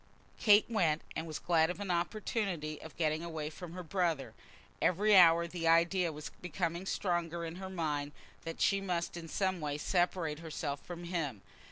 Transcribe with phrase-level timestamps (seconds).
[0.39, 4.33] Kate went, and was glad of an opportunity of getting away from her brother.
[4.81, 8.11] Every hour the idea was becoming stronger in her mind
[8.43, 11.43] that she must in some way separate herself from him.